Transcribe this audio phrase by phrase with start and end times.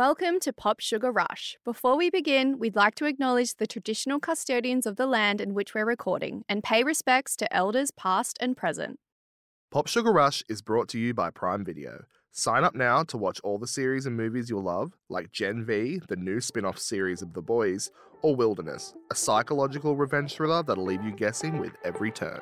[0.00, 1.58] Welcome to Pop Sugar Rush.
[1.62, 5.74] Before we begin, we'd like to acknowledge the traditional custodians of the land in which
[5.74, 8.98] we're recording and pay respects to elders past and present.
[9.70, 12.04] Pop Sugar Rush is brought to you by Prime Video.
[12.32, 16.00] Sign up now to watch all the series and movies you'll love, like Gen V,
[16.08, 17.90] the new spin off series of The Boys,
[18.22, 22.40] or Wilderness, a psychological revenge thriller that'll leave you guessing with every turn.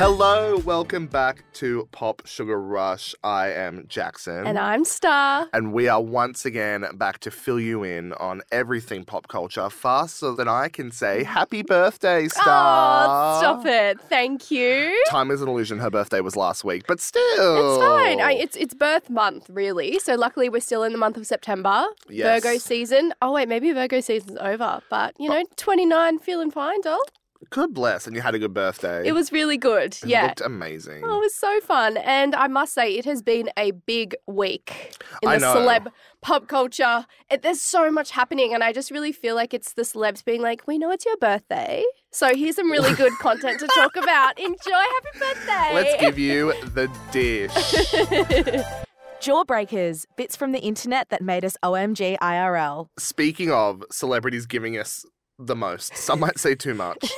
[0.00, 3.14] Hello, welcome back to Pop Sugar Rush.
[3.22, 4.46] I am Jackson.
[4.46, 5.46] And I'm Starr.
[5.52, 10.32] And we are once again back to fill you in on everything pop culture faster
[10.32, 13.06] than I can say happy birthday, ah, Starr.
[13.10, 14.00] Oh, stop it.
[14.00, 15.04] Thank you.
[15.10, 15.78] Time is an illusion.
[15.78, 17.74] Her birthday was last week, but still.
[17.74, 18.22] It's fine.
[18.22, 19.98] I, it's it's birth month, really.
[19.98, 21.84] So luckily we're still in the month of September.
[22.08, 22.42] Yes.
[22.42, 23.12] Virgo season.
[23.20, 24.80] Oh wait, maybe Virgo season's over.
[24.88, 27.02] But you know, 29, feeling fine, doll.
[27.48, 28.06] God bless.
[28.06, 29.06] And you had a good birthday.
[29.06, 29.96] It was really good.
[30.02, 30.06] Yeah.
[30.06, 30.26] It yeah.
[30.26, 31.02] looked amazing.
[31.04, 31.96] Oh, it was so fun.
[31.96, 35.54] And I must say, it has been a big week in I the know.
[35.54, 35.86] celeb
[36.20, 37.06] pop culture.
[37.30, 38.52] It, there's so much happening.
[38.52, 41.16] And I just really feel like it's the celebs being like, we know it's your
[41.16, 41.82] birthday.
[42.12, 44.38] So here's some really good content to talk about.
[44.38, 44.70] Enjoy.
[44.70, 45.74] Happy birthday.
[45.74, 48.64] Let's give you the dish.
[49.20, 52.88] Jawbreakers, bits from the internet that made us OMG IRL.
[52.98, 55.04] Speaking of celebrities giving us
[55.40, 57.10] the most, some might say too much.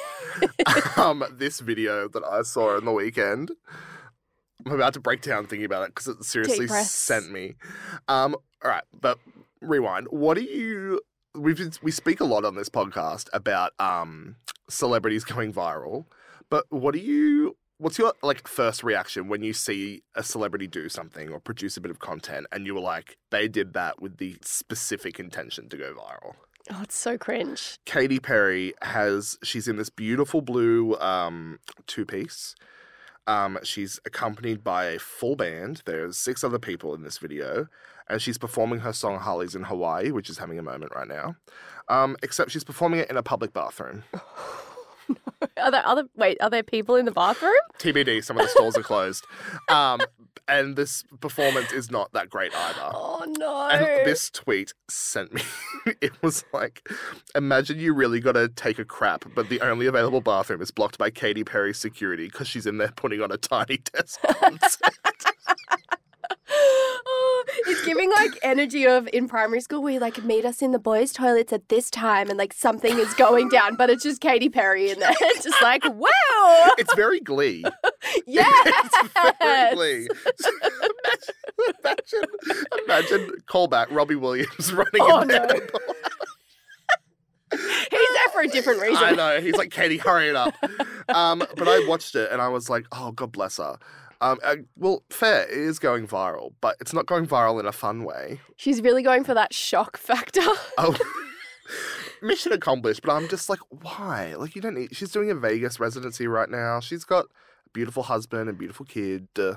[0.97, 3.51] um, this video that I saw on the weekend,
[4.65, 7.55] I'm about to break down thinking about it because it seriously sent me.
[8.09, 9.19] Um, all right, but
[9.61, 10.06] rewind.
[10.11, 11.00] What do you?
[11.34, 14.37] We we speak a lot on this podcast about um
[14.69, 16.06] celebrities going viral,
[16.50, 17.56] but what do you?
[17.78, 21.81] What's your like first reaction when you see a celebrity do something or produce a
[21.81, 25.77] bit of content and you were like, they did that with the specific intention to
[25.77, 26.34] go viral?
[26.70, 27.78] Oh, it's so cringe.
[27.84, 32.54] Katy Perry has she's in this beautiful blue um, two piece.
[33.27, 35.82] Um, she's accompanied by a full band.
[35.86, 37.69] There's six other people in this video,
[38.09, 41.37] and she's performing her song "Harley's in Hawaii," which is having a moment right now.
[41.88, 44.04] Um, except she's performing it in a public bathroom.
[45.56, 47.53] Are there other, wait, are there people in the bathroom?
[47.78, 49.26] TBD, some of the stalls are closed,
[49.69, 50.00] um,
[50.48, 52.91] and this performance is not that great either.
[52.94, 53.69] Oh, no.
[53.69, 55.43] And this tweet sent me.
[56.00, 56.88] it was like,
[57.34, 60.98] imagine you really got to take a crap, but the only available bathroom is blocked
[60.98, 64.20] by Katy Perry's security because she's in there putting on a tiny desk.
[67.82, 70.78] It's giving like energy of in primary school where you like meet us in the
[70.78, 74.50] boys' toilets at this time and like something is going down, but it's just Katy
[74.50, 75.12] Perry in there.
[75.43, 76.70] Just like, wow.
[76.78, 77.65] it's very glee.
[78.26, 78.48] Yes.
[79.25, 80.09] It's very glee.
[81.84, 82.25] imagine,
[82.84, 85.47] imagine, callback Robbie Williams running Oh, in there.
[85.49, 85.60] no.
[87.53, 87.60] He's
[87.91, 89.03] there for a different reason.
[89.03, 89.41] I know.
[89.41, 90.54] He's like, Katy, hurry it up.
[91.09, 93.76] Um, but I watched it and I was like, oh, God bless her.
[94.22, 97.72] Um, uh, well, fair, it is going viral, but it's not going viral in a
[97.72, 98.41] fun way.
[98.56, 100.41] She's really going for that shock factor.
[100.78, 100.97] Oh,
[102.22, 103.03] mission accomplished.
[103.03, 104.34] But I'm just like, why?
[104.37, 104.94] Like, you don't need.
[104.94, 106.78] She's doing a Vegas residency right now.
[106.78, 109.27] She's got a beautiful husband and beautiful kid.
[109.37, 109.55] Uh,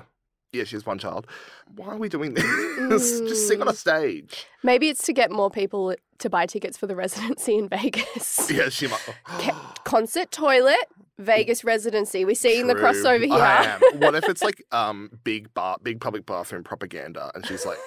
[0.52, 1.28] yeah, she has one child.
[1.76, 3.20] Why are we doing this?
[3.20, 4.46] just sing on a stage.
[4.64, 8.50] Maybe it's to get more people to buy tickets for the residency in Vegas.
[8.50, 9.54] Yeah, she might.
[9.84, 10.88] Concert toilet,
[11.18, 12.24] Vegas residency.
[12.24, 13.34] We're seeing the crossover here.
[13.34, 13.80] I am.
[14.00, 17.78] What if it's like um big bar, big public bathroom propaganda, and she's like,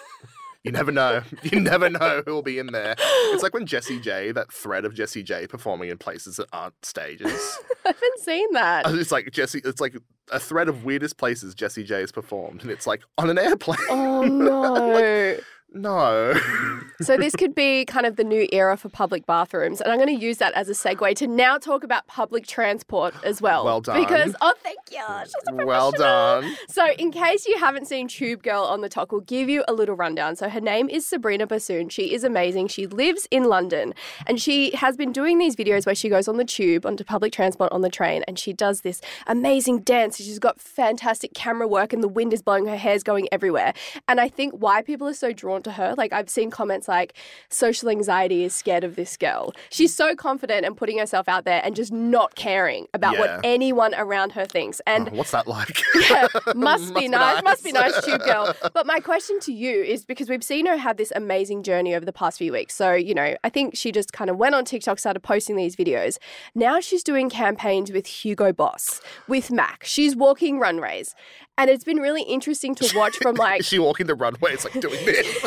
[0.64, 2.96] you never know, you never know who will be in there.
[2.98, 6.74] It's like when Jessie J, that thread of Jessie J performing in places that aren't
[6.84, 7.60] stages.
[7.86, 8.86] I haven't seen that.
[8.88, 9.62] It's like Jessie.
[9.64, 9.96] It's like
[10.32, 13.78] a thread of weirdest places Jessie J has performed, and it's like on an airplane.
[13.90, 15.38] Oh no.
[15.74, 16.34] No.
[17.02, 20.18] so this could be kind of the new era for public bathrooms, and I'm going
[20.18, 23.64] to use that as a segue to now talk about public transport as well.
[23.64, 24.00] Well done.
[24.00, 25.04] Because oh, thank you.
[25.24, 26.56] She's a well done.
[26.68, 29.74] So, in case you haven't seen Tube Girl on the talk, we'll give you a
[29.74, 30.36] little rundown.
[30.36, 31.92] So, her name is Sabrina Bahsoon.
[31.92, 32.70] She is amazing.
[32.70, 33.94] She lives in London
[34.26, 37.32] and she has been doing these videos where she goes on the tube, onto public
[37.32, 40.18] transport, on the train, and she does this amazing dance.
[40.18, 43.74] She's got fantastic camera work and the wind is blowing, her hair's going everywhere.
[44.08, 47.14] And I think why people are so drawn to her, like, I've seen comments like,
[47.50, 49.54] social anxiety is scared of this girl.
[49.70, 53.20] She's so confident and putting herself out there and just not caring about Yeah.
[53.22, 54.82] what anyone around her thinks.
[54.88, 55.80] And Oh, what's that like?
[56.10, 57.36] yeah, must, be be nice.
[57.36, 57.44] nice.
[57.44, 58.54] Must be nice, tube girl.
[58.74, 62.06] But my question to you is because we've seen her have this amazing journey over
[62.06, 62.76] the past few weeks.
[62.76, 65.76] So, you know, I think she just kind of went on TikTok, started posting these
[65.76, 66.18] videos.
[66.56, 69.84] Now she's doing campaigns with Hugo Boss, with Mac.
[69.84, 71.16] She's walking runways.
[71.60, 74.54] And it's been really interesting to watch from like Is she walking the runway?
[74.54, 75.28] It's like doing this.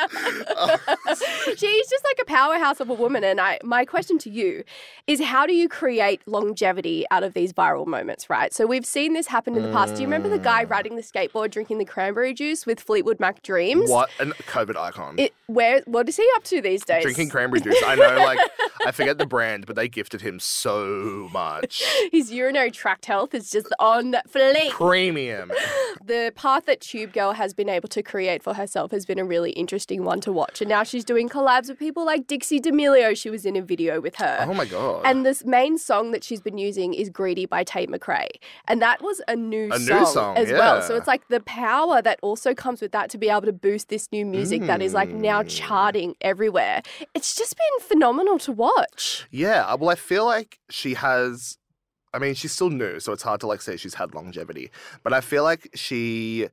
[1.58, 3.24] She's just like a powerhouse of a woman.
[3.24, 4.64] And I, my question to you
[5.06, 8.52] is how do you create longevity out of these viral moments, right?
[8.52, 9.94] So we've seen this happen in the past.
[9.94, 10.70] Do you remember the guy Mm.
[10.70, 13.88] riding the skateboard drinking the cranberry juice with Fleetwood Mac Dreams?
[13.90, 15.14] What a COVID icon.
[15.18, 17.02] It, where, what is he up to these days?
[17.02, 17.80] Drinking cranberry juice.
[17.86, 18.38] I know, like,
[18.86, 21.82] I forget the brand, but they gifted him so much.
[22.12, 24.70] His urinary tract health is just on fleek.
[24.70, 25.50] Premium.
[26.02, 29.24] The path that Tube Girl has been able to create for herself has been a
[29.24, 30.60] really interesting one to watch.
[30.60, 33.16] And now she's doing collabs with people like Dixie D'Amelio.
[33.16, 34.38] She was in a video with her.
[34.48, 35.02] Oh my God.
[35.04, 38.28] And this main song that she's been using is Greedy by Tate McRae.
[38.68, 40.82] And that was a new A new song, song, as well.
[40.82, 43.88] So it's like the power that also comes with that to be able to boost
[43.88, 45.48] this new music that is like now Mm.
[45.48, 46.82] charting everywhere.
[47.14, 49.26] It's just been phenomenal to watch.
[49.30, 51.56] Yeah, uh, well, I feel like she has.
[52.12, 54.70] I mean, she's still new, so it's hard to like say she's had longevity.
[55.04, 56.48] But I feel like she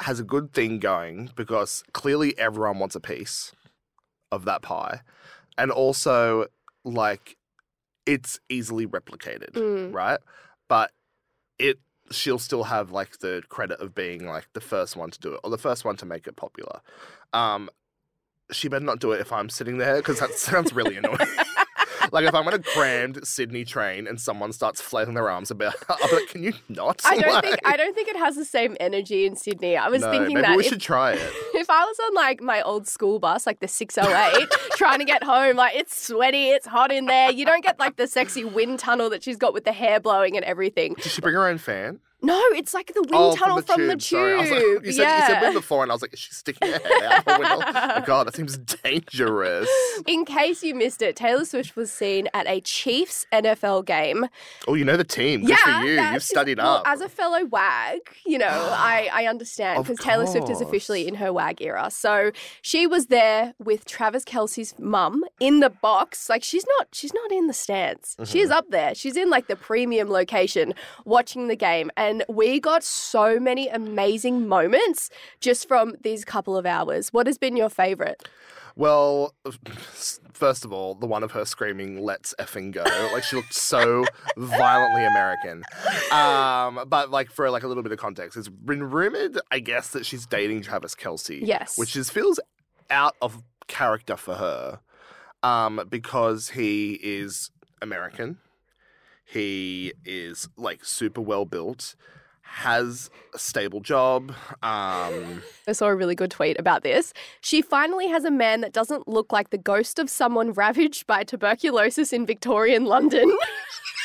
[0.00, 3.52] has a good thing going because clearly everyone wants a piece
[4.32, 5.00] of that pie,
[5.56, 6.46] and also
[6.84, 7.36] like
[8.06, 9.92] it's easily replicated, Mm.
[9.94, 10.18] right?
[10.68, 10.92] But
[11.58, 11.78] it
[12.10, 15.40] she'll still have like the credit of being like the first one to do it
[15.44, 16.80] or the first one to make it popular.
[17.34, 17.68] Um,
[18.50, 21.18] she better not do it if I'm sitting there because that sounds really annoying.
[22.12, 25.74] like if I'm on a crammed Sydney train and someone starts flailing their arms about,
[25.88, 28.76] be like, "Can you not?" I don't think I don't think it has the same
[28.80, 29.76] energy in Sydney.
[29.76, 31.20] I was no, thinking maybe that we if, should try it.
[31.54, 35.22] if I was on like my old school bus, like the 608, trying to get
[35.22, 37.30] home, like it's sweaty, it's hot in there.
[37.30, 40.36] You don't get like the sexy wind tunnel that she's got with the hair blowing
[40.36, 40.94] and everything.
[40.94, 42.00] Did she bring her own fan?
[42.20, 44.02] No, it's like the wind oh, tunnel from the tube.
[44.02, 44.32] Sorry.
[44.32, 45.20] I was like, you, said, yeah.
[45.20, 47.38] you said wind before, and I was like, is she sticking her head out the
[47.38, 47.64] window?
[47.66, 49.68] oh, God, that seems dangerous.
[50.06, 54.26] In case you missed it, Taylor Swift was seen at a Chiefs NFL game.
[54.66, 55.44] Oh, you know the team.
[55.44, 56.00] Good for you.
[56.00, 56.82] You've studied well, up.
[56.86, 61.14] As a fellow wag, you know, I, I understand because Taylor Swift is officially in
[61.16, 61.88] her wag era.
[61.88, 62.32] So
[62.62, 66.28] she was there with Travis Kelce's mum in the box.
[66.28, 68.16] Like she's not she's not in the stands.
[68.16, 68.24] Mm-hmm.
[68.24, 68.94] She's up there.
[68.96, 70.74] She's in like the premium location
[71.04, 71.92] watching the game.
[71.96, 75.10] And we got so many amazing moments
[75.40, 77.12] just from these couple of hours.
[77.12, 78.28] What has been your favorite?
[78.76, 79.34] Well,
[80.32, 84.04] first of all, the one of her screaming "Let's effing go!" Like she looked so
[84.36, 85.64] violently American.
[86.12, 89.88] Um, but like for like a little bit of context, it's been rumored, I guess,
[89.88, 91.40] that she's dating Travis Kelce.
[91.42, 91.76] Yes.
[91.76, 92.38] which is feels
[92.88, 94.80] out of character for her,
[95.42, 97.50] um, because he is
[97.82, 98.38] American.
[99.30, 101.94] He is like super well built,
[102.40, 104.30] has a stable job.
[104.62, 107.12] Um, I saw a really good tweet about this.
[107.42, 111.24] She finally has a man that doesn't look like the ghost of someone ravaged by
[111.24, 113.36] tuberculosis in Victorian London.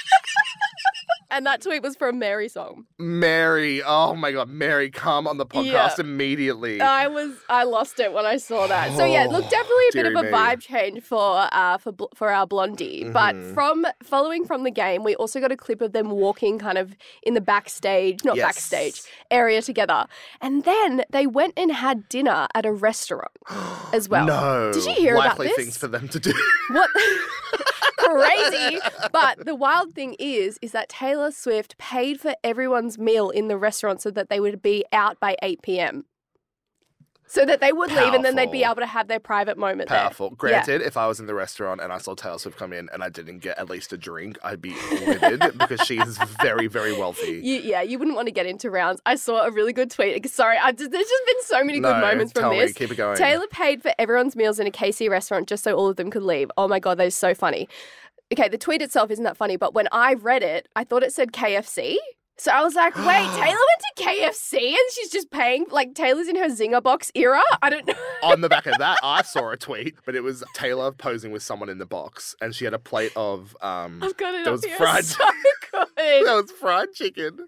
[1.34, 2.86] and that tweet was from Mary Song.
[2.98, 6.02] Mary, oh my god, Mary, come on the podcast Yeah.
[6.02, 6.80] immediately.
[6.82, 8.96] I was I lost it when I saw that.
[8.96, 10.30] So yeah, look, Oh, definitely a bit of a me.
[10.38, 13.04] vibe change for uh for for our blondie.
[13.10, 13.54] But Mhm.
[13.54, 16.96] from following from the game, we also got a clip of them walking kind of
[17.24, 18.46] in the backstage, not Yes.
[18.46, 19.02] backstage
[19.32, 20.06] area together,
[20.42, 23.32] and then they went and had dinner at a restaurant
[23.94, 24.26] as well.
[24.26, 24.72] No.
[24.74, 25.56] Did you hear about likely this?
[25.58, 26.34] things for them to do.
[26.72, 26.90] What?
[27.98, 28.80] Crazy.
[29.12, 33.58] But the wild thing is, is that Taylor Swift paid for everyone's meal in the
[33.58, 36.06] restaurant so that they would be out by 8 p.m.
[37.26, 39.90] So that they would leave and then they'd be able to have their private moment
[39.90, 40.30] Powerful.
[40.30, 40.36] there.
[40.36, 43.04] Granted, if I was in the restaurant and I saw Taylor Swift come in and
[43.04, 46.94] I didn't get at least a drink, I'd be livid because she is very, very
[46.94, 47.40] wealthy.
[47.44, 49.02] You, yeah, you wouldn't want to get into rounds.
[49.06, 50.30] I saw a really good tweet.
[50.30, 52.70] Sorry, I just, there's just been so many good moments from this.
[52.70, 53.18] Me, keep it going.
[53.18, 56.24] Taylor paid for everyone's meals in a KC restaurant just so all of them could
[56.24, 56.52] leave.
[56.58, 57.68] Oh my God, that is so funny.
[58.34, 61.14] Okay, the tweet itself isn't that funny, but when I read it, I thought it
[61.14, 61.98] said KFC.
[62.36, 66.28] So I was like, wait, Taylor went to KFC and she's just paying, like, Taylor's
[66.28, 67.44] in her Zinger box era?
[67.62, 67.94] I don't know.
[68.24, 71.44] on the back of that, I saw a tweet, but it was Taylor posing with
[71.44, 74.02] someone in the box, and she had a plate of um.
[74.02, 74.78] I've got it up was here.
[74.78, 75.24] fried- So
[75.72, 75.88] good.
[75.96, 77.48] That was fried chicken.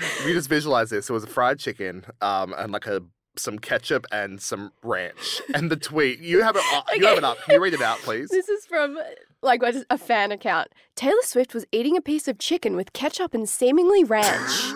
[0.00, 3.02] If you just visualize this, it was a fried chicken, um, and like a
[3.38, 5.40] some ketchup and some ranch.
[5.54, 7.38] And the tweet, you have it, up, you have it up.
[7.44, 8.28] Can you read it out, please?
[8.30, 8.98] This is from
[9.46, 10.68] like what is a fan account.
[10.94, 14.50] Taylor Swift was eating a piece of chicken with ketchup and seemingly ranch.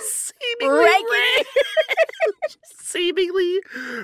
[0.00, 1.04] Seemingly Ranch.
[1.10, 2.56] ranch.
[2.80, 3.60] Seemingly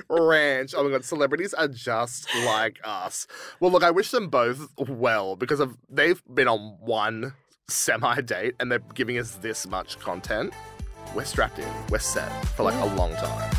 [0.07, 0.73] ranch.
[0.77, 3.27] Oh my god, celebrities are just like us.
[3.59, 7.33] Well, look, I wish them both well because of they've been on one
[7.67, 10.53] semi date and they're giving us this much content.
[11.15, 11.67] We're strapped in.
[11.89, 13.51] We're set for like a long time.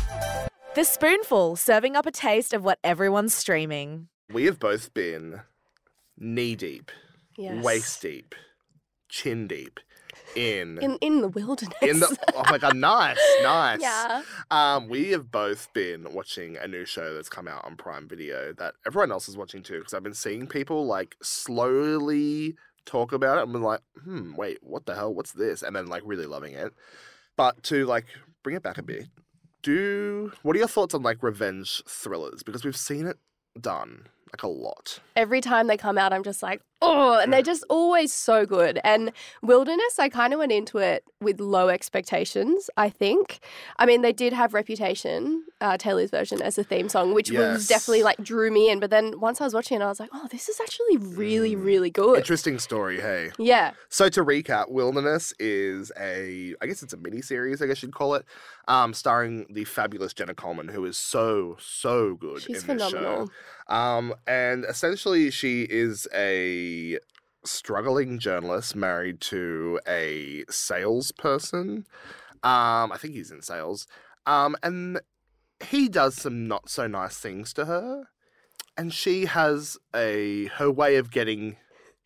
[0.75, 4.07] The Spoonful, serving up a taste of what everyone's streaming.
[4.31, 5.41] We have both been
[6.19, 6.91] knee deep,
[7.37, 7.63] Yes.
[7.63, 8.35] waist deep,
[9.07, 9.79] chin deep
[10.35, 11.73] in In in the wilderness.
[11.81, 13.81] in the oh my god, nice, nice.
[13.81, 14.21] yeah.
[14.51, 18.53] Um, we have both been watching a new show that's come out on Prime Video
[18.53, 19.79] that everyone else is watching too.
[19.79, 24.59] Because I've been seeing people like slowly talk about it and been like, hmm, wait,
[24.61, 25.13] what the hell?
[25.13, 25.63] What's this?
[25.63, 26.73] And then like really loving it.
[27.35, 28.05] But to like
[28.43, 29.07] bring it back a bit,
[29.63, 32.43] do what are your thoughts on like revenge thrillers?
[32.43, 33.17] Because we've seen it
[33.59, 34.99] done like a lot.
[35.15, 38.79] Every time they come out, I'm just like, oh, and they're just always so good.
[38.85, 43.39] And Wilderness, I kind of went into it with low expectations, I think.
[43.77, 47.39] I mean, they did have Reputation, uh, Taylor's version, as a theme song, which Yes.
[47.57, 48.79] was definitely like drew me in.
[48.79, 51.55] But then once I was watching it, I was like, oh, this is actually really,
[51.55, 51.65] Mm.
[51.65, 52.17] really good.
[52.17, 53.31] Interesting story, hey.
[53.37, 53.71] Yeah.
[53.89, 57.93] So to recap, Wilderness is a, I guess it's a mini series, I guess you'd
[57.93, 58.23] call it,
[58.69, 63.27] um, starring the fabulous Jenna Coleman, who is so so good She's phenomenal.
[63.27, 63.73] show.
[63.75, 66.99] Um, and essentially, she is a
[67.45, 71.85] struggling journalist married to a salesperson.
[72.43, 73.87] Um, I think he's in sales.
[74.25, 74.99] Um, and
[75.65, 78.09] he does some not so nice things to her,
[78.77, 81.57] and she has a her way of getting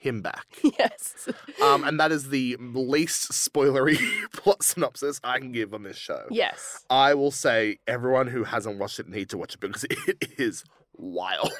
[0.03, 0.45] him back.
[0.79, 1.29] yes.
[1.63, 3.97] Um, and that is the least spoilery
[4.33, 6.25] plot synopsis I can give on this show.
[6.29, 6.85] yes.
[6.89, 10.63] I will say everyone who hasn't watched it need to watch it because it is
[10.97, 11.51] wild.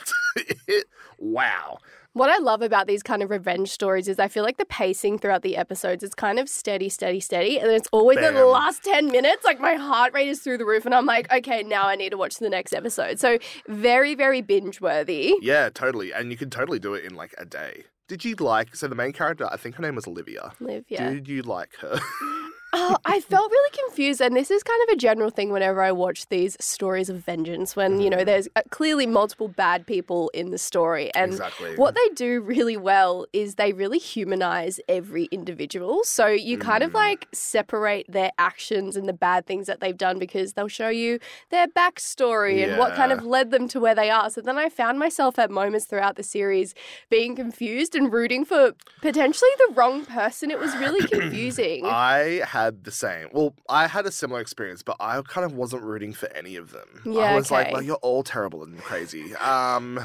[0.68, 0.86] It-
[1.18, 1.78] wow.
[2.14, 5.18] What I love about these kind of revenge stories is I feel like the pacing
[5.18, 7.58] throughout the episodes is kind of steady, steady, steady.
[7.58, 9.44] And then it's always in the last 10 minutes.
[9.44, 10.86] Like my heart rate is through the roof.
[10.86, 13.20] And I'm like, okay, now I need to watch the next episode.
[13.20, 15.34] So very, very binge worthy.
[15.42, 16.14] Yeah, totally.
[16.14, 17.86] And you can totally do it in like a day.
[18.08, 20.52] Did you like so the main character, I think her name was Olivia.
[20.62, 21.10] Olivia.
[21.10, 22.00] Did you like her?
[22.76, 25.92] Oh, I felt really confused, and this is kind of a general thing whenever I
[25.92, 27.76] watch these stories of vengeance.
[27.76, 31.76] When you know there's uh, clearly multiple bad people in the story, and exactly.
[31.76, 36.04] what they do really well is they really humanize every individual.
[36.04, 36.96] So you kind of Mm.
[36.96, 41.20] like separate their actions and the bad things that they've done because they'll show you
[41.52, 44.30] their backstory and what kind of led them to where they are.
[44.32, 46.74] So then I found myself at moments throughout the series
[47.10, 50.50] being confused and rooting for potentially the wrong person.
[50.50, 51.86] It was really confusing.
[51.86, 53.30] I had the same.
[53.32, 56.72] Well, I had a similar experience, but I kind of wasn't rooting for any of
[56.72, 57.02] them.
[57.06, 59.36] Yeah, I was like, well, you're all terrible and crazy.
[59.36, 60.00] Um,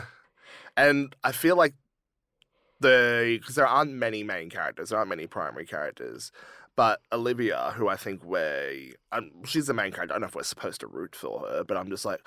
[0.76, 1.74] and I feel like
[2.80, 6.30] the because there aren't many main characters, there aren't many primary characters.
[6.76, 10.12] But Olivia, who I think we're, um, she's the main character.
[10.12, 12.20] I don't know if we're supposed to root for her, but I'm just like,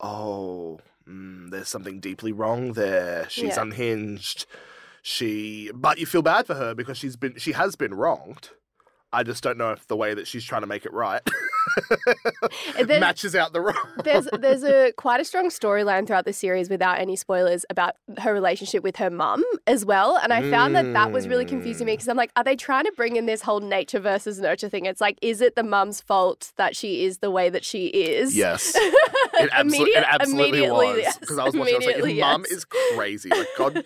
[0.00, 0.78] oh,
[1.08, 3.28] mm, there's something deeply wrong there.
[3.28, 3.62] She's Yeah.
[3.62, 4.46] unhinged.
[5.02, 8.50] She, but you feel bad for her because she's been, she has been wronged.
[9.12, 11.22] I just don't know if the way that she's trying to make it right
[12.86, 13.76] matches out the wrong.
[14.04, 18.32] there's there's a quite a strong storyline throughout the series without any spoilers about her
[18.32, 21.92] relationship with her mum as well and i found that that was really confusing me
[21.92, 21.96] Mm.
[21.96, 24.86] because i'm like are they trying to bring in this whole nature versus nurture thing
[24.86, 28.36] it's like is it the mum's fault that she is the way that she is
[28.36, 28.76] Yes.
[29.38, 30.98] It, absolu- Immediate- it absolutely immediately, was.
[30.98, 31.18] yes.
[31.18, 32.52] Because I was watching, I was like, your mum yes.
[32.58, 33.28] is crazy.
[33.28, 33.84] Like, God.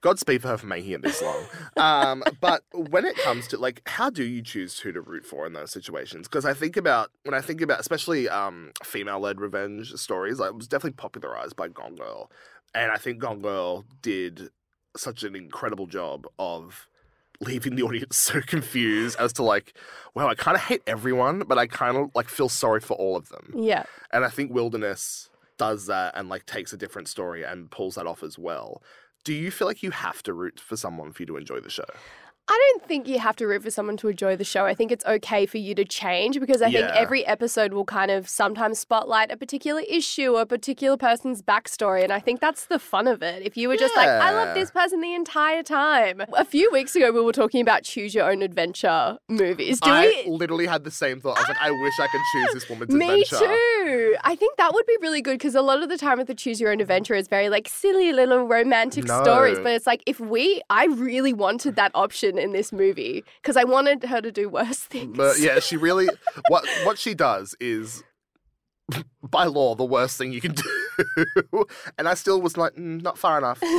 [0.00, 1.44] Godspeed for her for making it this long.
[1.76, 5.46] Um, but when it comes to like, how do you choose who to root for
[5.46, 6.28] in those situations?
[6.28, 10.56] Because I think about when I think about especially um, female-led revenge stories, like, it
[10.56, 12.30] was definitely popularized by Gone Girl,
[12.74, 14.50] and I think Gone Girl did
[14.96, 16.88] such an incredible job of
[17.40, 19.74] leaving the audience so confused as to like,
[20.14, 23.16] wow, I kind of hate everyone, but I kind of like feel sorry for all
[23.16, 23.52] of them.
[23.56, 27.96] yeah And I think Wilderness does that and like takes a different story and pulls
[27.96, 28.82] that off as well.
[29.28, 31.68] Do you feel like you have to root for someone for you to enjoy the
[31.68, 31.84] show?
[32.50, 34.64] I don't think you have to root for someone to enjoy the show.
[34.64, 38.10] I think it's okay for you to change because I think every episode will kind
[38.10, 42.02] of sometimes spotlight a particular issue or a particular person's backstory.
[42.02, 43.42] And I think that's the fun of it.
[43.42, 46.22] If you were just like, I love this person the entire time.
[46.36, 49.78] A few weeks ago, we were talking about choose your own adventure movies.
[49.80, 50.30] Do I we?
[50.32, 51.36] literally had the same thought.
[51.36, 53.46] I was like, I wish I could choose this woman's ah, Me adventure.
[53.46, 54.16] Me too.
[54.24, 56.34] I think that would be really good because a lot of the time with the
[56.34, 59.22] choose your own adventure is very like silly little romantic No.
[59.22, 59.58] stories.
[59.58, 63.64] But it's like if we, I really wanted that option in this movie because I
[63.64, 65.16] wanted her to do worse things.
[65.16, 66.08] But yeah, she really
[66.48, 68.02] what what she does is
[69.22, 71.64] by law the worst thing you can do.
[71.98, 73.62] and I still was like, mm, not far enough.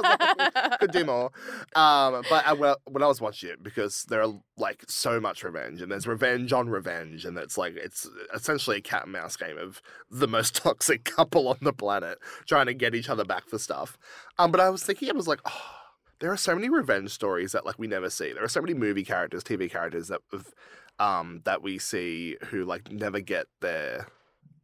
[0.00, 1.30] Like, Could do more.
[1.74, 5.42] Um, but I, well, when I was watching it, because there are like so much
[5.42, 9.36] revenge, and there's revenge on revenge, and it's like it's essentially a cat and mouse
[9.36, 13.48] game of the most toxic couple on the planet trying to get each other back
[13.48, 13.98] for stuff.
[14.38, 15.77] Um, but I was thinking, I was like, oh,
[16.20, 18.32] there are so many revenge stories that like we never see.
[18.32, 20.20] There are so many movie characters, TV characters that
[20.98, 24.08] um that we see who like never get their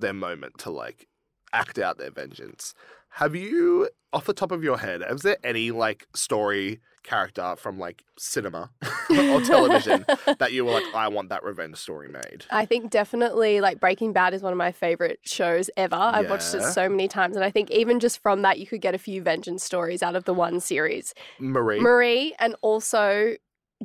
[0.01, 1.09] their moment to like
[1.53, 2.75] act out their vengeance.
[3.19, 7.79] Have you, off the top of your head, is there any like story character from
[7.79, 8.71] like cinema
[9.11, 10.05] or television
[10.39, 12.45] that you were like, I want that revenge story made?
[12.51, 15.95] I think definitely like Breaking Bad is one of my favorite shows ever.
[15.95, 18.81] I've watched it so many times, and I think even just from that, you could
[18.81, 21.15] get a few vengeance stories out of the one series.
[21.39, 21.79] Marie.
[21.79, 23.37] Marie and also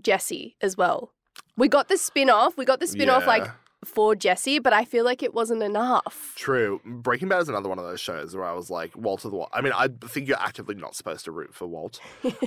[0.01, 1.13] Jesse as well.
[1.55, 2.57] We got the spin off.
[2.57, 3.51] We got the spin off like Yeah.
[3.85, 6.33] For Jesse, but I feel like it wasn't enough.
[6.35, 6.81] True.
[6.85, 9.49] Breaking Bad is another one of those shows where I was like, Walter the Walt.
[9.53, 11.99] I mean, I think you're actively not supposed to root for Walt.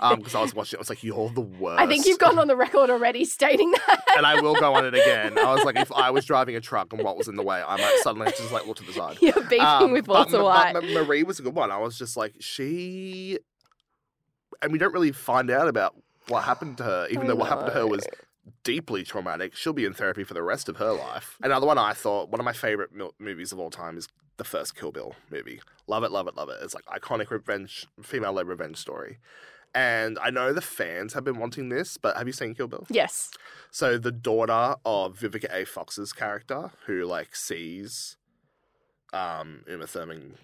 [0.03, 1.81] Um, because I was watching it, I was like, you're the worst.
[1.81, 4.05] I think you've gone on the record already stating that.
[4.17, 5.39] and I will go on it again.
[5.39, 7.63] I was like, if I was driving a truck and Walt was in the way,
[7.67, 9.17] I might suddenly just like look to the side.
[9.21, 10.73] You're beefing Um, with but Walter Ma- White.
[10.75, 11.71] but Marie was a good one.
[11.71, 13.39] I was just like, she,
[14.61, 15.95] and we don't really find out about
[16.29, 18.11] what happened to her, even I though what happened to her was know.
[18.65, 19.55] Deeply traumatic.
[19.55, 21.37] She'll be in therapy for the rest of her life.
[21.43, 24.45] Another one I thought one of my favorite mil- movies of all time is the
[24.45, 25.61] first Kill Bill movie.
[25.87, 26.59] Love it, love it, love it.
[26.63, 29.19] It's like iconic revenge, female-led revenge story.
[29.75, 32.87] And I know the fans have been wanting this, but have you seen Kill Bill?
[32.91, 33.31] yes.
[33.71, 35.65] So the daughter of Vivica A.
[35.65, 38.17] Fox's character, who like sees
[39.15, 40.35] um Uma Thurman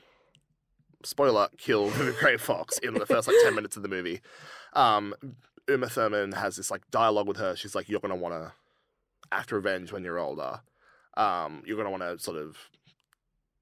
[1.05, 2.39] spoiler kill Vivica A.
[2.39, 4.21] Fox in the first like ten minutes of the movie.
[4.73, 5.15] Um
[5.69, 7.55] Uma Thurman has this like dialogue with her.
[7.57, 8.53] She's like, You're gonna wanna
[9.33, 10.61] act revenge when you're older.
[11.17, 12.57] Um, you're gonna wanna sort of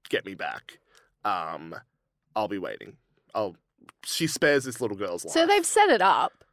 [0.09, 0.79] get me back.
[1.25, 1.75] Um,
[2.35, 2.97] I'll be waiting.
[3.35, 3.55] I'll
[4.05, 5.33] she spares this little girl's life.
[5.33, 6.43] So they've set it up.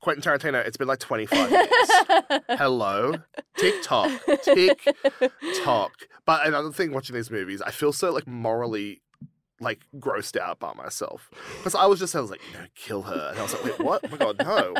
[0.00, 2.40] Quentin Tarantino, it's been like 25 years.
[2.48, 3.14] Hello.
[3.56, 4.10] TikTok.
[4.42, 5.92] TikTok.
[6.26, 9.00] But another thing watching these movies, I feel so like morally
[9.62, 11.30] like grossed out by myself.
[11.58, 13.30] Because I was just I was like, no, kill her.
[13.30, 14.00] And I was like, wait, what?
[14.04, 14.74] Oh my god, no.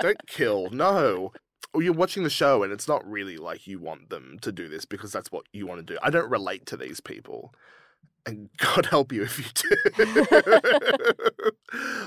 [0.00, 0.70] Don't kill.
[0.70, 1.32] No.
[1.74, 4.68] Or you're watching the show and it's not really like you want them to do
[4.68, 5.98] this because that's what you want to do.
[6.02, 7.54] I don't relate to these people.
[8.26, 11.40] And God help you if you do.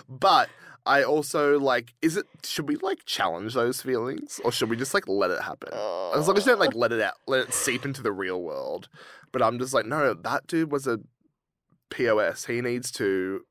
[0.09, 0.49] but
[0.85, 4.93] I also like, is it, should we like challenge those feelings or should we just
[4.93, 5.73] like let it happen?
[5.73, 8.41] As long as you don't like let it out, let it seep into the real
[8.41, 8.87] world.
[9.31, 10.99] But I'm just like, no, that dude was a
[11.89, 12.45] POS.
[12.45, 13.41] He needs to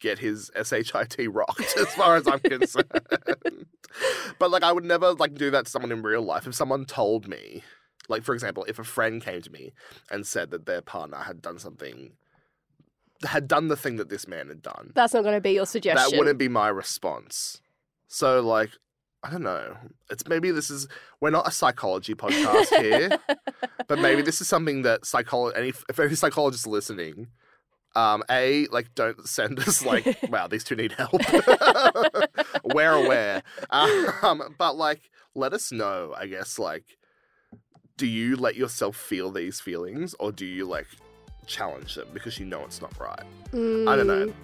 [0.00, 2.90] get his SHIT rocked as far as I'm concerned.
[4.38, 6.46] but like, I would never like do that to someone in real life.
[6.46, 7.62] If someone told me,
[8.08, 9.72] like, for example, if a friend came to me
[10.10, 12.12] and said that their partner had done something,
[13.24, 15.66] had done the thing that this man had done, That's not going to be your
[15.66, 16.10] suggestion.
[16.10, 17.60] that wouldn't be my response.
[18.06, 18.70] So, like,
[19.24, 19.76] I don't know.
[20.10, 20.86] It's maybe this is
[21.18, 23.18] we're not a psychology podcast here,
[23.88, 27.28] but maybe this is something that psycholo- any if any psychologists listening,
[27.96, 31.22] um, a like don't send us like, wow, these two need help.
[32.64, 36.14] we're aware, um, but like let us know.
[36.14, 36.84] I guess like,
[37.96, 40.86] do you let yourself feel these feelings, or do you like
[41.46, 43.24] challenge them because you know it's not right?
[43.54, 44.34] I don't know.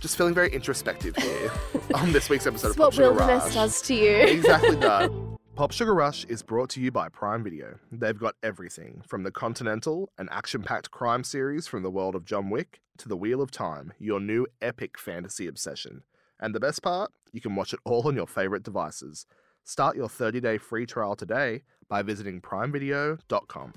[0.00, 1.50] Just feeling very introspective here
[1.94, 3.54] on this week's episode It's of what Pop Sugar wilderness Rush.
[3.54, 4.16] does to you.
[4.16, 5.10] Exactly that.
[5.56, 7.78] Pop Sugar Rush is brought to you by Prime Video.
[7.90, 12.26] They've got everything from the Continental, an action packed crime series from the world of
[12.26, 16.02] John Wick, to The Wheel of Time, your new epic fantasy obsession.
[16.38, 17.10] And the best part?
[17.32, 19.24] You can watch it all on your favorite devices.
[19.64, 23.72] Start your 30 day free trial today by visiting primevideo.com.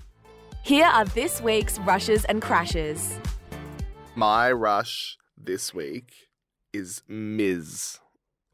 [0.64, 3.18] Here are this week's rushes and crashes.
[4.16, 6.14] My rush this week
[6.74, 8.00] is Ms.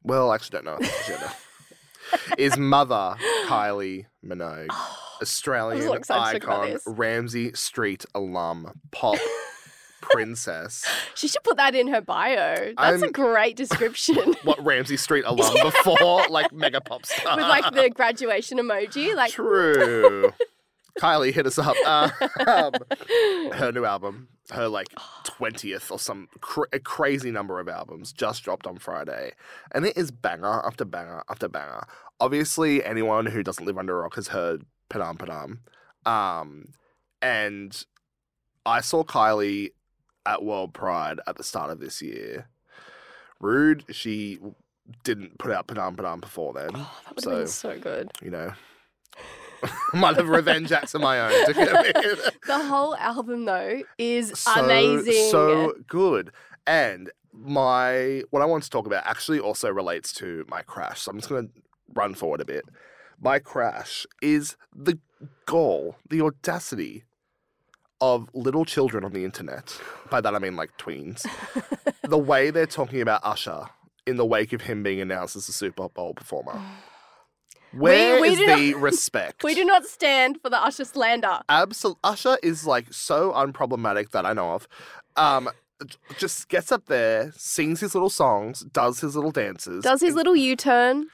[0.04, 0.88] Well, I actually don't know
[2.38, 3.16] is mother
[3.48, 4.70] Kylie Minogue,
[5.22, 6.96] Australian so excited to talk about icon.
[6.96, 9.18] Ramsay Street alum, pop
[10.02, 10.86] princess.
[11.16, 12.74] She should put that in her bio.
[12.78, 14.36] That's a I'm- great description.
[14.44, 17.36] What Ramsay Street alum before like mega pop star?
[17.38, 19.16] With like the graduation emoji.
[19.16, 20.32] Like True.
[21.00, 21.76] Kylie, hit us up.
[21.86, 22.10] Uh,
[22.48, 24.88] um, her new album, her like
[25.26, 26.30] 20th or some
[26.72, 29.34] a crazy number of albums, just dropped on Friday.
[29.74, 31.86] And it is banger after banger after banger.
[32.20, 35.60] Obviously, anyone who doesn't live under a rock has heard Padam Padam.
[36.10, 36.74] Um,
[37.22, 37.86] and
[38.66, 39.72] I saw Kylie
[40.26, 42.48] at World Pride at the start of this year.
[43.40, 44.40] Rude, she
[45.04, 46.70] didn't put out Padam Padam before then.
[46.74, 48.12] Oh, that would have so, been so good.
[48.22, 48.54] you know,
[49.94, 52.18] might have revenge acts of my own to get in.
[52.48, 55.30] The whole album though is so, amazing.
[55.32, 56.32] So good.
[56.68, 61.02] And my what I want to talk about actually also relates to my crash.
[61.02, 61.48] So I'm just gonna
[61.94, 62.66] run forward a bit.
[63.20, 65.00] My crash is the
[65.46, 67.04] gall, the audacity
[68.02, 69.80] of little children on the internet.
[70.10, 71.26] By that I mean like tweens.
[72.04, 73.66] the way they're talking about Usher
[74.06, 76.62] in the wake of him being announced as a Super Bowl performer.
[77.76, 79.44] Where we is the not- respect?
[79.44, 81.40] we do not stand for the Usher slander.
[81.50, 84.68] Absol- Usher is like so unproblematic that I know of.
[85.16, 85.50] Um,
[86.18, 90.36] just gets up there, sings his little songs, does his little dances, Does his little
[90.36, 91.08] U turn?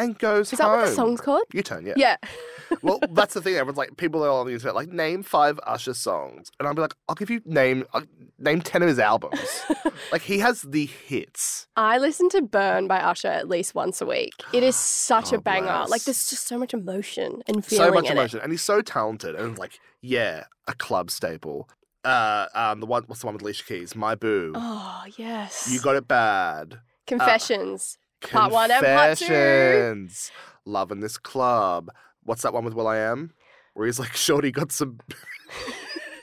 [0.00, 0.78] And goes Is that home.
[0.78, 1.42] what the song's called?
[1.52, 1.94] You turn, yeah.
[1.96, 2.16] Yeah.
[2.82, 3.54] well, that's the thing.
[3.54, 6.80] Everyone's like, people are on the internet, like, name five Usher songs, and I'll be
[6.80, 8.02] like, I'll give you name uh,
[8.38, 9.62] name ten of his albums.
[10.12, 11.66] like he has the hits.
[11.76, 14.32] I listen to Burn by Usher at least once a week.
[14.52, 15.66] It is such a God banger.
[15.66, 15.90] bless.
[15.90, 18.80] Like there's just so much emotion and feeling so much in emotion, and he's so
[18.80, 21.68] talented, and like, yeah, a club staple.
[22.02, 23.94] Uh, um, the one, what's the one with Alicia Keys?
[23.94, 24.52] My Boo.
[24.54, 25.68] Oh yes.
[25.70, 26.80] You got it bad.
[27.06, 27.98] Confessions.
[28.22, 29.26] Part one and part two.
[29.26, 30.30] Confessions.
[30.64, 31.90] Loving this club.
[32.22, 33.32] What's that one with Will I Am?
[33.74, 34.98] Where he's like, Shorty got some.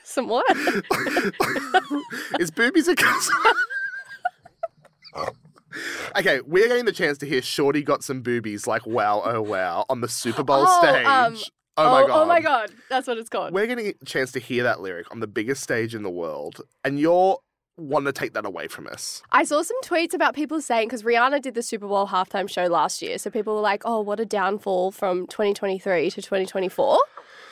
[0.04, 0.46] Some what?
[2.40, 3.30] Is boobies a cuss?
[6.16, 9.84] okay, we're getting the chance to hear Shorty got some boobies like wow, oh wow
[9.90, 11.06] on the Super Bowl Oh, stage.
[11.06, 11.36] um,
[11.76, 12.22] oh my god.
[12.22, 12.70] Oh my god.
[12.88, 13.52] That's what it's called.
[13.52, 16.62] We're getting a chance to hear that lyric on the biggest stage in the world,
[16.84, 17.38] and you're
[17.78, 19.22] wanting to take that away from us.
[19.32, 22.66] I saw some tweets about people saying because Rihanna did the Super Bowl halftime show
[22.66, 26.98] last year, so people were like, "Oh, what a downfall from 2023 to 2024."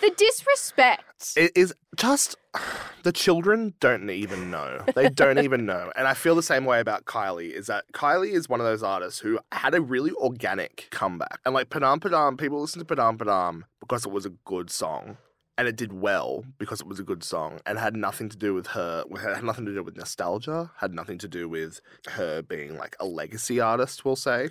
[0.00, 1.32] The disrespect.
[1.36, 2.36] It is just
[3.02, 4.84] the children don't even know.
[4.94, 5.90] They don't even know.
[5.96, 8.82] And I feel the same way about Kylie is that Kylie is one of those
[8.82, 11.40] artists who had a really organic comeback.
[11.44, 15.16] And like Padam Padam, people listen to Padam Padam because it was a good song.
[15.58, 18.52] And it did well because it was a good song and had nothing to do
[18.52, 22.76] with her, had nothing to do with nostalgia, had nothing to do with her being
[22.76, 24.50] like a legacy artist, we'll say.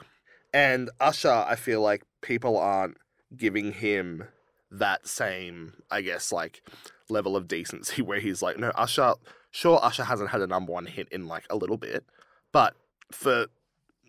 [0.53, 2.97] And Usher, I feel like people aren't
[3.35, 4.23] giving him
[4.71, 6.63] that same, I guess, like
[7.09, 9.13] level of decency where he's like, no, Usher,
[9.51, 12.05] sure, Usher hasn't had a number one hit in like a little bit,
[12.51, 12.75] but
[13.11, 13.47] for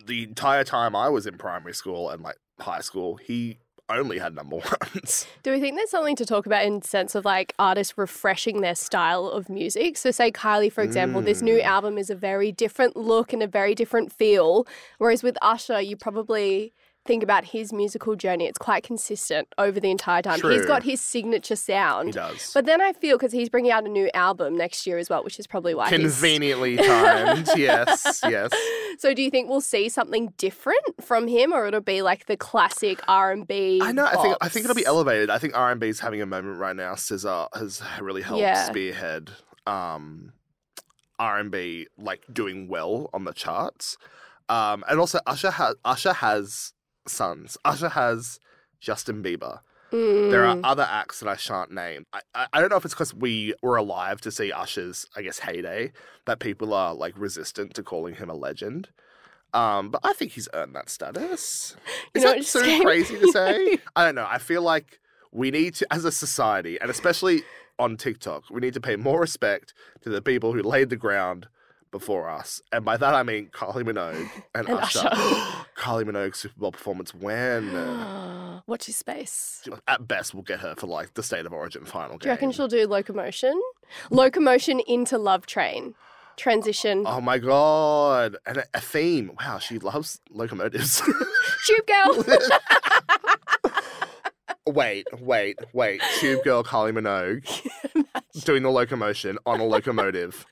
[0.07, 4.35] the entire time I was in primary school and like high school, he only had
[4.35, 4.57] number
[4.95, 5.27] ones.
[5.43, 8.61] Do we think there's something to talk about in the sense of like artists refreshing
[8.61, 9.97] their style of music?
[9.97, 11.65] So, say Kylie, for example, this new Mm.
[11.65, 14.67] album is a very different look and a very different feel.
[14.99, 16.73] Whereas with Usher, you probably
[17.07, 20.41] think about his musical journey, it's quite consistent over the entire time.
[20.41, 22.09] He's got his signature sound.
[22.09, 22.51] He does.
[22.53, 25.23] But then I feel because he's bringing out a new album next year as well,
[25.25, 25.89] which is probably why.
[25.89, 27.49] Conveniently timed.
[27.57, 28.51] yes, yes.
[28.99, 32.37] So, do you think we'll see something different from him, or it'll be like the
[32.37, 33.81] classic R and B?
[33.83, 34.07] I know.
[34.07, 35.31] I think I think it'll be elevated.
[35.31, 36.95] I think R and B is having a moment right now.
[36.95, 38.65] SZA has really helped Yeah.
[38.67, 39.31] spearhead
[39.67, 40.33] um,
[41.19, 43.97] R and B like doing well on the charts.
[44.49, 46.73] Um, and also Usher has Usher has
[47.09, 47.57] sons.
[47.65, 48.39] Usher has
[48.81, 49.61] Justin Bieber.
[49.93, 50.61] There are Mm.
[50.65, 52.07] other acts that I shan't name.
[52.13, 55.23] I, I, I don't know if it's because we were alive to see Usher's, I
[55.23, 55.93] guess, heyday
[56.27, 58.89] that people are like resistant to calling him a legend.
[59.55, 61.77] Um, but I think he's earned that status.
[62.15, 63.79] Is that so came- crazy to say?
[63.95, 64.27] I don't know.
[64.29, 64.99] I feel like
[65.33, 67.43] we need to, as a society, and especially
[67.79, 71.47] on TikTok, we need to pay more respect to the people who laid the ground
[71.99, 72.61] before us.
[72.73, 75.01] And by that I mean Kylie Minogue and, And Usher.
[75.01, 75.09] Usher.
[75.77, 77.73] Kylie Minogue's Super Bowl performance when
[78.67, 79.63] Watch his space.
[79.87, 82.53] at best we'll get her for like the state of origin final Do you reckon
[82.53, 83.61] she'll do locomotion?
[84.11, 85.95] Locomotion into Love Train.
[86.37, 87.05] Transition.
[87.07, 88.37] Oh my god.
[88.45, 89.33] And a, theme.
[89.41, 91.01] Wow, she loves locomotives.
[91.67, 92.25] Tube girl.
[94.67, 96.03] wait, wait, wait.
[96.19, 97.43] Tube girl Kylie Minogue
[98.45, 100.45] doing the locomotion on a locomotive.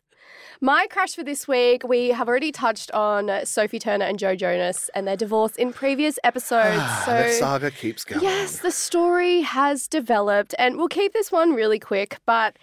[0.61, 4.89] My crash for this week, we have already touched on Sophie Turner and Joe Jonas
[4.95, 6.79] and their divorce in previous episodes.
[6.81, 8.23] Ah, the saga keeps going.
[8.23, 12.57] Yes, the story has developed, and we'll keep this one really quick, but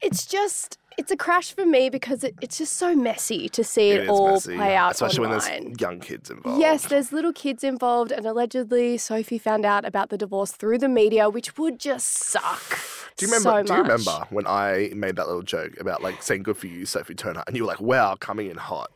[0.00, 0.78] it's just.
[0.96, 4.34] It's a crash for me because it, it's just so messy to see it all
[4.34, 5.40] messy, play out especially online.
[5.40, 6.60] when there's young kids involved.
[6.60, 10.88] Yes, there's little kids involved, and allegedly Sophie found out about the divorce through the
[10.88, 12.78] media, which would just suck.
[13.16, 13.50] Do you remember?
[13.50, 16.66] so do you remember when I made that little joke about like saying "good for
[16.66, 18.90] you, Sophie Turner," and you were like, "Wow, coming in hot."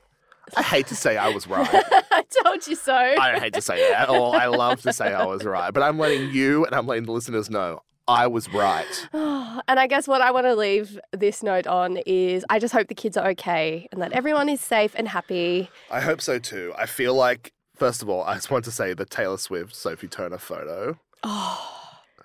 [0.56, 1.68] I hate to say I was right.
[2.10, 2.94] I told you so.
[2.94, 4.32] I don't hate to say that at all.
[4.32, 7.12] I love to say I was right, but I'm letting you and I'm letting the
[7.12, 9.08] listeners know I was right.
[9.12, 12.88] and I guess what I want to leave this note on is I just hope
[12.88, 15.68] the kids are okay and that everyone is safe and happy.
[15.90, 16.72] I hope so too.
[16.78, 20.08] I feel like, first of all, I just want to say the Taylor Swift Sophie
[20.08, 20.98] Turner photo.
[21.24, 21.74] Oh,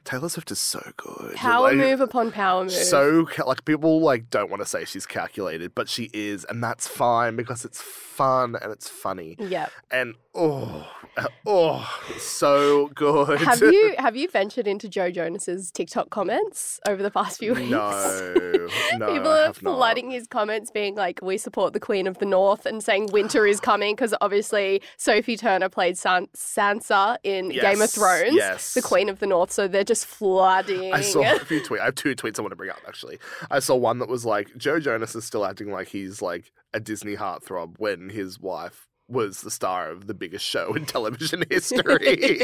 [0.03, 1.35] Taylor Swift is so good.
[1.35, 2.71] power Like, move upon power move.
[2.71, 6.87] So like people like don't want to say she's calculated, but she is, and that's
[6.87, 9.35] fine because it's fun and it's funny.
[9.39, 9.71] Yep.
[9.91, 10.87] And oh,
[11.17, 13.39] uh, oh, so good.
[13.39, 17.69] Have you have you ventured into Joe Jonas's TikTok comments over the past few weeks?
[17.69, 19.13] No, no.
[19.13, 19.75] People are have not.
[19.75, 23.45] flooding his comments, being like, "We support the Queen of the North," and saying winter
[23.45, 28.73] is coming because obviously Sophie Turner played San- Sansa in Game of Thrones, yes.
[28.73, 29.51] the Queen of the North.
[29.51, 30.93] So they're just flooding.
[30.93, 31.81] I saw a few tweets.
[31.81, 33.19] I have two tweets I want to bring up actually.
[33.51, 36.79] I saw one that was like Joe Jonas is still acting like he's like a
[36.79, 41.81] Disney heartthrob when his wife was the star of the biggest show in television history.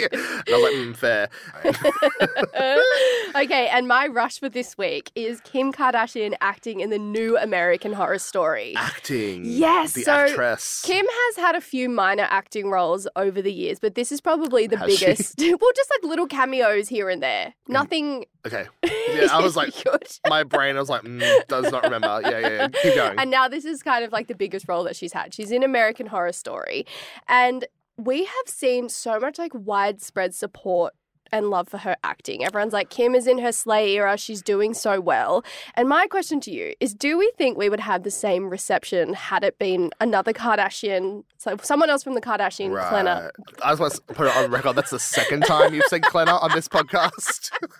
[0.04, 1.30] and I was like, mm, fair.
[3.36, 7.94] okay, and my rush for this week is Kim Kardashian acting in the new American
[7.94, 8.74] Horror Story.
[8.76, 9.44] Acting.
[9.46, 10.82] Yes, The so actress.
[10.84, 14.68] Kim has had a few minor acting roles over the years, but this is probably
[14.68, 15.40] the Has biggest.
[15.40, 17.54] well, just like little cameos here and there.
[17.68, 18.26] Nothing.
[18.46, 18.66] Okay.
[18.84, 19.74] Yeah, I was like,
[20.28, 22.20] my brain, I was like, mm, does not remember.
[22.24, 22.68] Yeah, yeah, yeah.
[22.68, 23.20] Keep going.
[23.20, 25.34] And now this is kind of like the biggest role that she's had.
[25.34, 26.49] She's in American Horror Story.
[27.28, 27.66] And
[27.98, 30.94] we have seen so much like widespread support
[31.32, 32.44] and love for her acting.
[32.46, 34.18] Everyone's like, Kim is in her Slay era.
[34.18, 35.44] She's doing so well.
[35.76, 39.14] And my question to you is do we think we would have the same reception
[39.14, 43.30] had it been another Kardashian, so someone else from the Kardashian Klenner?
[43.64, 44.76] I just want to put it on record.
[44.76, 47.52] That's the second time you've said Klenner on this podcast.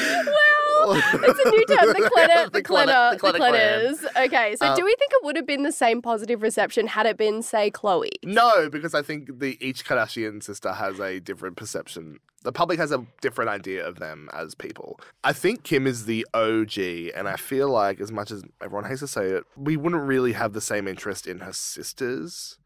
[0.00, 4.24] well, it's a new term, the Klenner, the, Klenner, the the Klenner Klenners.
[4.26, 7.06] Okay, so Uh, do we think it would have been the same positive reception had
[7.06, 8.08] it been, say, Khloé?
[8.24, 12.18] No, because I think the each Kardashian sister has a different perception.
[12.42, 14.98] The public has a different idea of them as people.
[15.24, 16.78] I think Kim is the OG,
[17.14, 20.32] and I feel like, as much as everyone hates to say it, we wouldn't really
[20.32, 22.58] have the same interest in her sisters,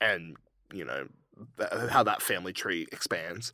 [0.00, 0.36] and
[0.72, 1.06] you know
[1.58, 3.52] th- how that family tree expands.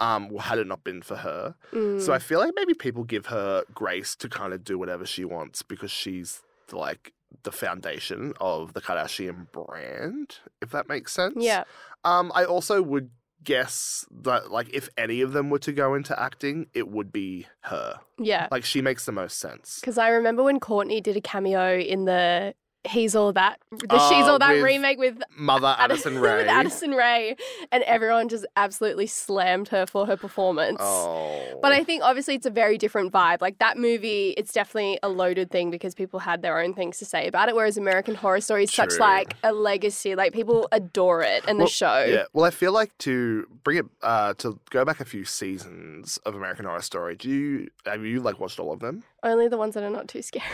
[0.00, 2.00] Um, had it not been for her, Mm.
[2.00, 5.24] so I feel like maybe people give her grace to kind of do whatever she
[5.24, 11.34] wants because she's like the foundation of the Kardashian brand, if that makes sense.
[11.38, 11.64] yeah.
[12.04, 13.10] Um, I also would
[13.44, 17.46] guess that like if any of them were to go into acting, it would be
[17.62, 18.00] her.
[18.18, 18.48] Yeah.
[18.50, 19.78] Like she makes the most sense.
[19.80, 22.54] Because I remember when Kourtney did a cameo in the
[22.88, 26.36] He's All That, the Oh, She's All That remake with Mother Addison Rae.
[26.38, 27.36] with Addison Rae,
[27.70, 30.78] and everyone just absolutely slammed her for her performance.
[30.80, 31.58] Oh.
[31.62, 33.40] But I think obviously it's a very different vibe.
[33.40, 37.04] Like that movie, it's definitely a loaded thing because people had their own things to
[37.04, 37.54] say about it.
[37.54, 40.14] Whereas American Horror Story is such like a legacy.
[40.14, 42.04] Like people adore it and Well, the show.
[42.04, 42.24] Yeah.
[42.32, 46.34] Well, I feel like to bring it uh to go back a few seasons of
[46.34, 47.16] American Horror Story.
[47.16, 49.04] Do you have you like watched all of them?
[49.22, 50.44] Only the ones that are not too scary.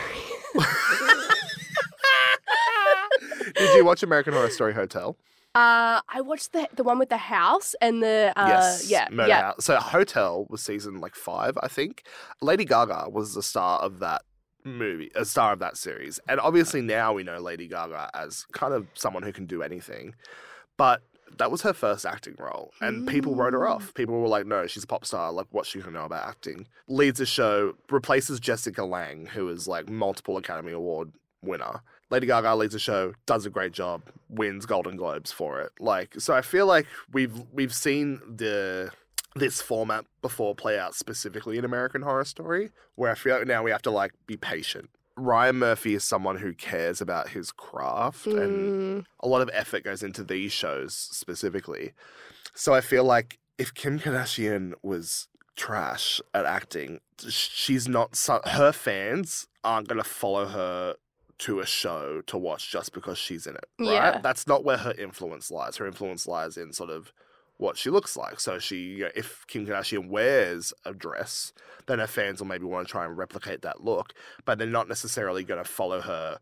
[3.55, 5.17] Did you watch American Horror Story Hotel?
[5.55, 8.89] Uh, I watched the the one with the house and the uh, yes.
[8.89, 9.63] yeah Murder yeah House.
[9.63, 12.03] So Hotel was season like five, I think.
[12.41, 14.23] Lady Gaga was the star of that
[14.65, 18.73] movie, a star of that series, and obviously now we know Lady Gaga as kind
[18.73, 20.15] of someone who can do anything,
[20.77, 21.01] but.
[21.37, 23.93] That was her first acting role, and people wrote her off.
[23.93, 25.33] People were like, "No, she's a pop star.
[25.33, 29.67] Like, what's she gonna know about acting?" Leads a show, replaces Jessica Lange, who is
[29.67, 31.81] like multiple Academy Award winner.
[32.11, 35.71] Lady Gaga leads a show, does a great job, wins Golden Globes for it.
[35.79, 38.91] Like, so I feel like we've we've seen the
[39.35, 43.63] this format before play out specifically in American Horror Story, where I feel like now
[43.63, 44.89] we have to like be patient.
[45.17, 49.83] Ryan Murphy is someone who cares about his craft and Mm, a lot of effort
[49.83, 51.93] goes into these shows specifically.
[52.53, 59.47] So I feel like if Kim Kardashian was trash at acting, she's not her fans
[59.63, 60.95] aren't going to follow her
[61.37, 63.91] to a show to watch just because she's in it, right?
[63.91, 64.19] Yeah.
[64.21, 65.77] That's not where her influence lies.
[65.77, 67.11] Her influence lies in sort of
[67.57, 68.39] what she looks like.
[68.39, 71.53] So she, you know, if Kim Kardashian wears a dress,
[71.87, 74.13] then her fans will maybe want to try and replicate that look,
[74.45, 76.39] but they're not necessarily going to follow her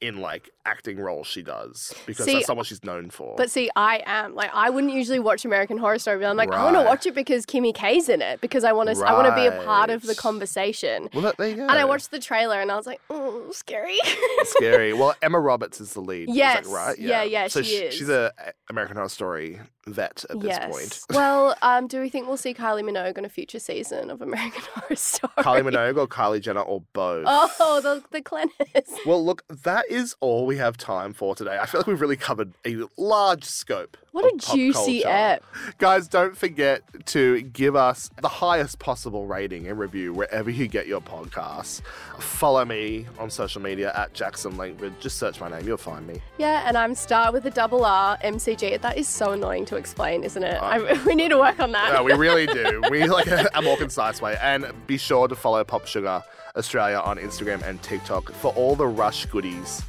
[0.00, 3.36] in like acting roles she does because See, that's not what she's known for.
[3.36, 6.50] But see, I am like I wouldn't usually watch American Horror Story, but I'm like
[6.50, 9.12] I want to watch it because Kimmy K's in it because I want to I
[9.12, 11.08] want to be a part of the conversation.
[11.12, 11.62] well, that, there you go.
[11.62, 13.98] And I watched the trailer and I was like, oh, scary.
[14.44, 14.92] Scary.
[14.92, 16.28] Well, Emma Roberts is the lead.
[16.30, 16.66] Yes.
[16.66, 16.98] right?
[16.98, 17.94] Yeah, yeah, So she sh- is.
[17.94, 18.32] She's a
[18.68, 19.60] American Horror Story
[19.92, 21.00] vet at this point.
[21.10, 24.62] well, um, do we think we'll see Kylie Minogue on a future season of American
[24.74, 25.32] Horror Story?
[25.38, 27.24] Kylie Minogue or Kylie Jenner or both.
[27.28, 28.98] Oh, the the Clenners.
[29.06, 31.58] Well, look, that is all we have time for today.
[31.60, 33.96] I feel like we've really covered a large scope.
[34.12, 35.08] What a pop juicy culture.
[35.08, 35.44] ep.
[35.78, 40.86] Guys, don't forget to give us the highest possible rating and review wherever you get
[40.88, 41.80] your podcasts.
[42.18, 45.00] Follow me on social media at Jackson Langford.
[45.00, 46.20] Just search my name, you'll find me.
[46.38, 48.80] Yeah, and I'm Starr with a double R, MCG.
[48.80, 50.58] That is so annoying to explain, isn't it?
[50.60, 50.64] Oh.
[50.64, 51.92] I, we need to work on that.
[51.92, 52.82] No, we really do.
[52.90, 54.36] We like a, a more concise way.
[54.42, 56.22] And be sure to follow Pop Sugar
[56.56, 59.82] Australia on Instagram and TikTok for all the rush goodies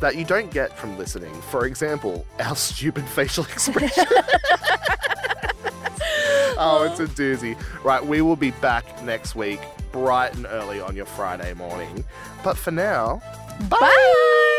[0.00, 1.34] that you don't get from listening.
[1.50, 4.04] For example, our stupid facial expression.
[6.56, 7.56] oh, it's a doozy.
[7.82, 9.60] Right, we will be back next week,
[9.92, 12.04] bright and early on your Friday morning.
[12.42, 13.22] But for now,
[13.68, 14.50] Bye.